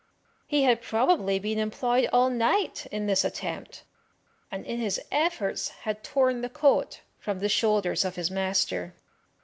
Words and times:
He 0.47 0.63
had 0.63 0.81
probably 0.81 1.37
been 1.37 1.59
employed 1.59 2.09
all 2.11 2.31
night 2.31 2.87
in 2.91 3.05
this 3.05 3.23
attempt, 3.23 3.83
and 4.51 4.65
in 4.65 4.79
his 4.79 4.99
efforts 5.11 5.69
had 5.69 6.03
torn 6.03 6.41
the 6.41 6.49
coat 6.49 7.01
from 7.19 7.37
the 7.37 7.47
shoulders 7.49 8.03
of 8.03 8.15
his 8.15 8.31
master. 8.31 8.95